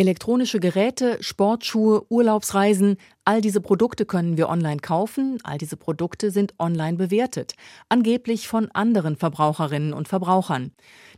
[0.00, 2.96] Elektronische Geräte, Sportschuhe, Urlaubsreisen,
[3.30, 7.54] all diese Produkte können wir online kaufen, all diese Produkte sind online bewertet,
[7.88, 10.72] angeblich von anderen Verbraucherinnen und Verbrauchern.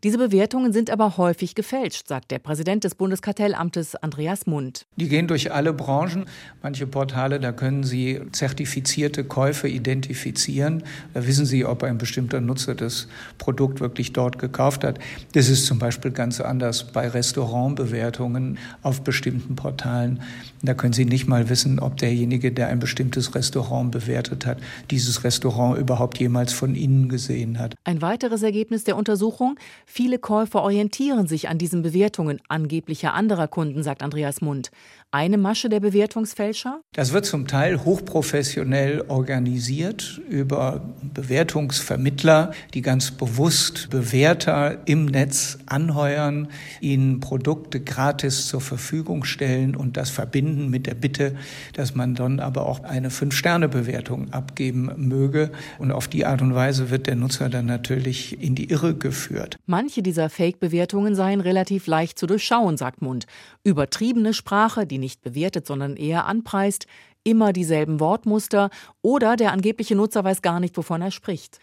[0.04, 4.84] Diese Bewertungen sind aber häufig gefälscht, sagt der Präsident des Bundeskartellamtes Andreas Mund.
[4.96, 6.27] Die gehen durch alle Branchen.
[6.61, 10.82] Manche Portale, da können Sie zertifizierte Käufe identifizieren.
[11.14, 13.06] Da wissen Sie, ob ein bestimmter Nutzer das
[13.38, 14.98] Produkt wirklich dort gekauft hat.
[15.34, 20.20] Das ist zum Beispiel ganz anders bei Restaurantbewertungen auf bestimmten Portalen.
[20.62, 24.58] Da können Sie nicht mal wissen, ob derjenige, der ein bestimmtes Restaurant bewertet hat,
[24.90, 27.75] dieses Restaurant überhaupt jemals von Ihnen gesehen hat.
[27.84, 29.56] Ein weiteres Ergebnis der Untersuchung,
[29.86, 34.70] Viele Käufer orientieren sich an diesen Bewertungen angeblicher anderer Kunden, sagt Andreas Mund.
[35.14, 36.80] Eine Masche der Bewertungsfälscher?
[36.94, 40.80] Das wird zum Teil hochprofessionell organisiert über
[41.12, 46.48] Bewertungsvermittler, die ganz bewusst Bewerter im Netz anheuern,
[46.80, 51.36] ihnen Produkte gratis zur Verfügung stellen und das verbinden mit der Bitte,
[51.75, 55.51] dass man dann aber auch eine Fünf-Sterne-Bewertung abgeben möge.
[55.79, 59.59] Und auf die Art und Weise wird der Nutzer dann natürlich in die Irre geführt.
[59.67, 63.27] Manche dieser Fake-Bewertungen seien relativ leicht zu durchschauen, sagt Mund.
[63.65, 66.87] Übertriebene Sprache, die nicht bewertet, sondern eher anpreist,
[67.25, 71.59] immer dieselben Wortmuster oder der angebliche Nutzer weiß gar nicht, wovon er spricht.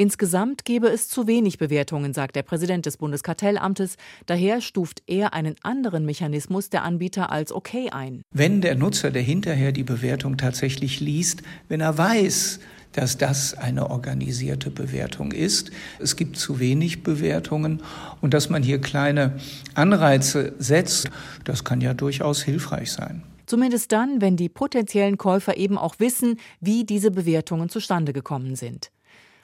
[0.00, 3.98] Insgesamt gebe es zu wenig Bewertungen, sagt der Präsident des Bundeskartellamtes.
[4.24, 8.22] Daher stuft er einen anderen Mechanismus der Anbieter als okay ein.
[8.32, 12.60] Wenn der Nutzer, der hinterher die Bewertung tatsächlich liest, wenn er weiß,
[12.92, 15.70] dass das eine organisierte Bewertung ist.
[15.98, 17.82] Es gibt zu wenig Bewertungen
[18.22, 19.38] und dass man hier kleine
[19.74, 21.10] Anreize setzt,
[21.44, 23.22] das kann ja durchaus hilfreich sein.
[23.44, 28.90] Zumindest dann, wenn die potenziellen Käufer eben auch wissen, wie diese Bewertungen zustande gekommen sind.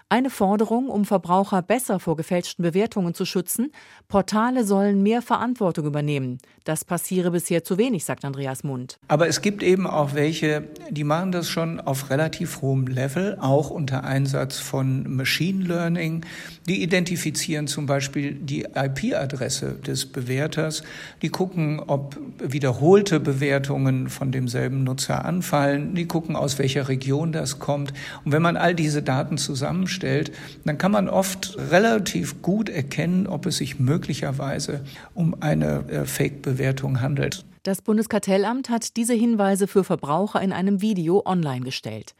[0.08, 3.72] Eine Forderung, um Verbraucher besser vor gefälschten Bewertungen zu schützen,
[4.06, 6.38] Portale sollen mehr Verantwortung übernehmen.
[6.62, 9.00] Das passiere bisher zu wenig, sagt Andreas Mund.
[9.08, 13.70] Aber es gibt eben auch welche, die machen das schon auf relativ hohem Level, auch
[13.70, 16.24] unter Einsatz von Machine Learning.
[16.68, 20.84] Die identifizieren zum Beispiel die IP-Adresse des Bewerters.
[21.22, 25.96] Die gucken, ob wiederholte Bewertungen von demselben Nutzer anfallen.
[25.96, 27.92] Die gucken, aus welcher Region das kommt.
[28.24, 30.30] Und wenn man all diese Daten zusammenstellt, stellt,
[30.64, 34.82] dann kann man oft relativ gut erkennen, ob es sich möglicherweise
[35.14, 37.44] um eine äh, Fake-Bewertung handelt.
[37.64, 42.14] Das Bundeskartellamt hat diese Hinweise für Verbraucher in einem Video online gestellt.